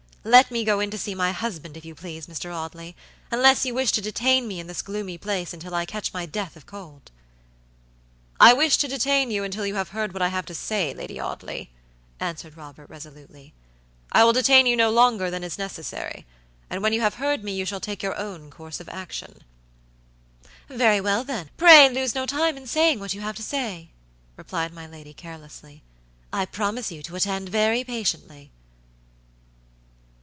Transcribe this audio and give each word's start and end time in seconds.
Let 0.23 0.51
me 0.51 0.63
go 0.63 0.79
in 0.79 0.91
to 0.91 0.99
see 0.99 1.15
my 1.15 1.31
husband, 1.31 1.75
if 1.75 1.83
you 1.83 1.95
please, 1.95 2.27
Mr. 2.27 2.53
Audley, 2.53 2.95
unless 3.31 3.65
you 3.65 3.73
wish 3.73 3.91
to 3.93 4.01
detain 4.01 4.47
me 4.47 4.59
in 4.59 4.67
this 4.67 4.83
gloomy 4.83 5.17
place 5.17 5.51
until 5.51 5.73
I 5.73 5.87
catch 5.87 6.13
my 6.13 6.27
death 6.27 6.55
of 6.55 6.67
cold." 6.67 7.09
"I 8.39 8.53
wish 8.53 8.77
to 8.77 8.87
detain 8.87 9.31
you 9.31 9.43
until 9.43 9.65
you 9.65 9.73
have 9.73 9.89
heard 9.89 10.13
what 10.13 10.21
I 10.21 10.27
have 10.27 10.45
to 10.45 10.53
say, 10.53 10.93
Lady 10.93 11.19
Audley," 11.19 11.71
answered 12.19 12.55
Robert, 12.55 12.87
resolutely. 12.87 13.55
"I 14.11 14.23
will 14.23 14.31
detain 14.31 14.67
you 14.67 14.75
no 14.75 14.91
longer 14.91 15.31
than 15.31 15.43
is 15.43 15.57
necessary, 15.57 16.27
and 16.69 16.83
when 16.83 16.93
you 16.93 17.01
have 17.01 17.15
heard 17.15 17.43
me 17.43 17.53
you 17.55 17.65
shall 17.65 17.79
take 17.81 18.03
your 18.03 18.15
own 18.15 18.51
course 18.51 18.79
of 18.79 18.87
action." 18.89 19.43
"Very 20.69 21.01
well, 21.01 21.23
then; 21.23 21.49
pray 21.57 21.89
lose 21.89 22.13
no 22.13 22.27
time 22.27 22.57
in 22.57 22.67
saying 22.67 22.99
what 22.99 23.15
you 23.15 23.21
have 23.21 23.37
to 23.37 23.41
say," 23.43 23.89
replied 24.37 24.71
my 24.71 24.85
lady, 24.85 25.15
carelessly. 25.15 25.81
"I 26.31 26.45
promise 26.45 26.91
you 26.91 27.01
to 27.01 27.15
attend 27.15 27.49
very 27.49 27.83
patiently." 27.83 28.51